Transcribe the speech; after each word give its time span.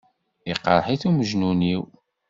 Ikṛeh-it 0.51 1.03
umejnun-iw. 1.07 1.83